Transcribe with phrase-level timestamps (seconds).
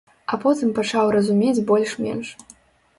[0.31, 2.27] А потым пачаў разумець больш-менш.